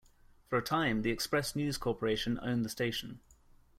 [0.47, 3.19] For a time the Express News Corporation owned the station.